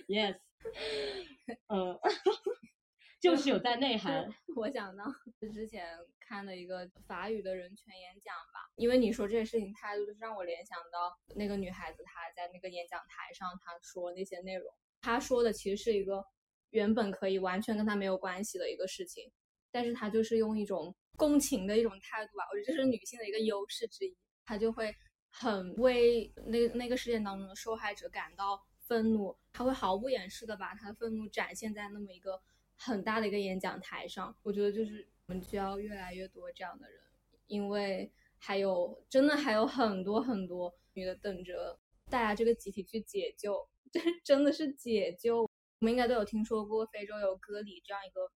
[0.07, 0.39] ，Yes，
[1.69, 1.99] 嗯，
[3.21, 4.33] 就是有在内涵。
[4.55, 5.05] 我想到
[5.53, 16.25] 之前看的一个法语的人权演讲吧，因为你说这些事情态度，就是让我联想到那个女孩子她在那个演讲台上她说那些内容，她说的其实是一个
[16.73, 19.31] 原本可以完全跟他没有关系的一个事情，
[19.71, 24.93] 但是他就是用一种共情的一种态度吧，我觉得这是女性的一个优势之一，她就会
[25.29, 32.41] 很为那那个事件当中的受害者感到愤怒，她会毫不掩饰的把她的愤怒展现在那么一个
[32.75, 34.35] 很大的一个演讲台上。
[34.41, 36.99] 我觉得就是我们需要越来越多这样的人，
[37.45, 45.47] 因为还有真的还有很多很多女的等着大家这个集体去解救， 这真的是解救。
[45.83, 48.31] 我们应该都有听说过非洲有割礼这样一个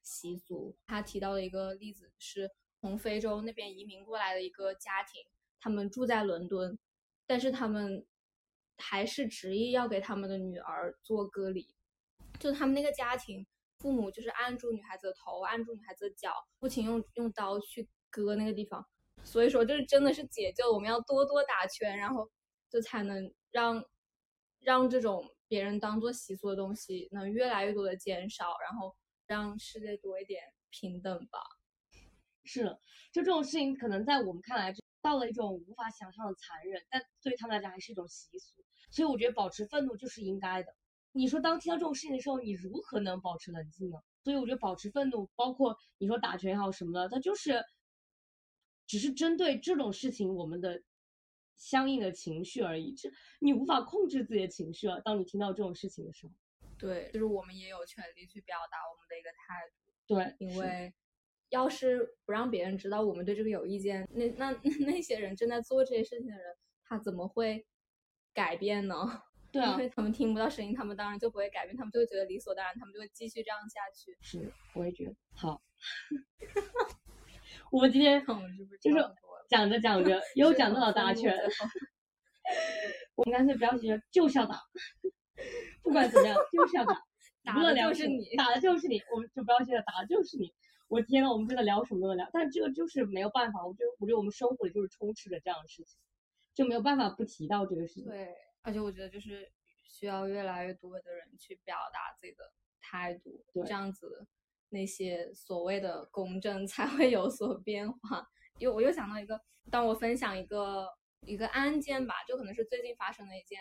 [0.00, 0.76] 习俗。
[0.86, 2.48] 他提到的一个例子是
[2.80, 5.20] 从非洲那边移民过来的一个家庭，
[5.58, 6.78] 他们住在伦敦，
[7.26, 8.06] 但是他们
[8.78, 11.74] 还是执意要给他们的女儿做割礼，
[12.38, 13.44] 就他们那个家庭，
[13.80, 18.86] 父母就是按住女孩子的头，按住女孩子的脚，不停用用刀去割那个地方。
[19.24, 22.30] 所以说，就是真的是解救，我们要多多打拳，然后
[22.70, 23.84] 就才能让
[24.60, 31.38] 让这种别人当做习俗的东西能越来越多的减少，然后让世界多一点平等吧。
[32.44, 32.64] 是，
[33.12, 38.62] 就这种事情，可能在我们看来就到了一种无法想象的残忍，但对他们来讲还是一种习俗。
[38.90, 40.74] 所以我觉得保持愤怒就是应该的。
[41.12, 43.98] 你说当听到这种事情的时候，你如何能保持冷静呢？
[44.22, 47.64] 所以我觉得保持愤怒，包括你说打拳也好什么的，它就是
[48.86, 50.82] 只是针对这种事情我们的
[51.56, 52.94] 相应的情绪而已。
[52.94, 55.00] 这你无法控制自己的情绪啊。
[55.04, 56.32] 当你听到这种事情的时候，
[56.78, 59.92] 对，就是我们也有权利去表达我们的一个态度。
[60.06, 60.92] 对，因为
[61.50, 64.50] 要是不让别人知道我们对这个有意见，那那
[64.80, 67.64] 那些人正在做这些事情的人，他怎么会
[68.32, 69.22] 改变呢？
[69.52, 74.18] 对啊因，为他们听不到声音，他们当然就不会改变，他们就会觉得理所当然，他们就会继续这样下去。
[74.20, 75.62] 是，我也觉得好。
[77.70, 78.98] 我们今天 我们是不是就是
[79.48, 81.34] 讲着讲着 又讲到打拳，
[83.14, 84.60] 我们干脆不要学，就是要打，
[85.82, 87.02] 不管怎么样就 是要打，
[87.44, 90.52] 打的就是你打的就是你，我们就不要学了，打的就是你。
[90.88, 95.98] 我天呐，我们真的聊什么都能聊，但这个就是没有办法，我觉得我觉得我们生活里就是充斥着这样的事情，
[96.54, 98.04] 就没有办法不提到这个事情。
[98.04, 99.50] 对，而且我觉得就是
[99.82, 104.26] 需要越来越多的人去表达自己的态度，对这样子
[104.68, 108.28] 那些所谓的公正才会有所变化。
[108.58, 109.40] 又我又想到一个，
[109.70, 110.88] 当我分享一个
[111.26, 113.60] 一个案件吧，就可能是最近发生的一件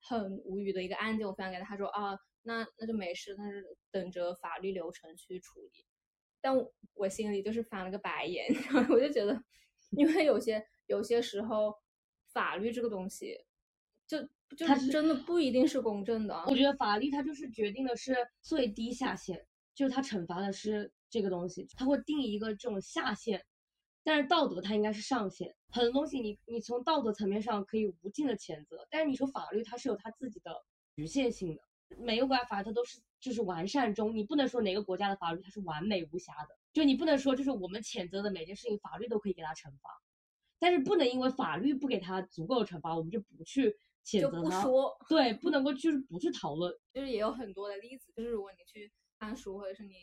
[0.00, 5.84] 很无语的一个案件，我分享给他，他说啊，那那就没事，那是等着法律流程去处理。
[6.40, 9.38] 但我我心里就是翻了个白眼，然 后我就觉得，
[9.90, 11.74] 因为有些有些时候
[12.32, 13.36] 法律这个东西，
[14.06, 14.22] 就
[14.56, 16.34] 就它真的不一定是公正的。
[16.46, 23.44] 我觉得法律它就是决定的是最低下限，就是它惩罚的是这个东西，它会定一个这种下限，
[24.02, 25.54] 但是道德它应该是上限。
[25.70, 30.64] 很多东西你你从道德层面上可以无尽的谴责，但是你说法律它是有它自己的
[30.96, 31.62] 局限性的，
[31.98, 39.90] 每个国家法律它都是就是完善中，你不能说哪个国家的法律它是完美无瑕的，就你不能说就是我们谴责的每件事情法律都可以给它惩罚，
[40.58, 44.62] 但是不能因为法律不给它足够的惩罚，我们就不去谴就责它。
[44.62, 46.72] 不说，对， 不能够就是不去讨论。
[46.92, 49.94] 就是也有很多的例子，就是如果你去看书或者是你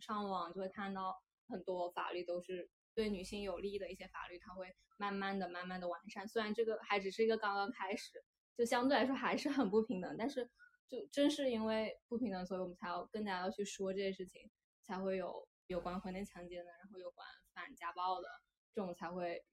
[0.00, 1.14] 上网，就会看到
[1.48, 6.26] 很多法律都是对女性有利的一些法律，它会慢慢的、慢慢的完善。
[6.26, 8.22] 虽然这个还只是一个刚刚开始，
[8.56, 10.48] 就相对来说还是很不平等，但是
[10.88, 14.50] 就正是因为不平等，所以我们才要更加要去说这些事情，
[14.82, 18.28] 才会有有关婚内强奸的，然后有关反家暴的
[18.74, 19.44] 这种才会。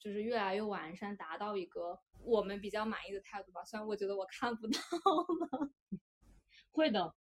[0.00, 3.64] 就是越来越完善，达到一个我们比较满意的态度吧。
[3.64, 5.72] 虽然我觉得我看不到了，
[6.70, 7.16] 会的，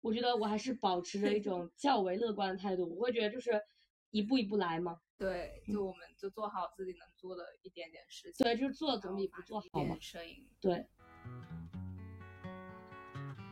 [0.00, 2.88] 我觉得我还是保持着一种较为乐观的态度。
[2.96, 3.62] 我会觉得就是
[4.08, 8.44] 一步一步来嘛，对，就我们就做好自己能做的一点点事情。
[8.44, 9.96] 对，就是做总比不做好嘛。
[10.00, 10.46] 声音。
[10.60, 10.86] 对，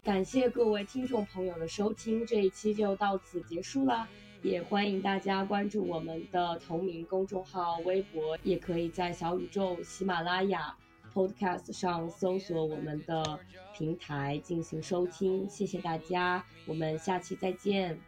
[0.02, 4.08] 感谢各位听众朋友的收听，这一期就到此结束啦。
[4.42, 10.76] 也欢迎大家关注我们的同名公众号、微博，也可以在小宇宙、喜马拉雅、
[11.14, 13.38] Podcast 上搜索我们的
[13.72, 15.48] 平台进行收听。
[15.48, 18.00] 谢谢大家，我们下期再见，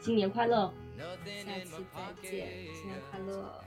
[0.00, 0.72] 新年快乐！
[0.98, 3.64] 下期再见新年快乐。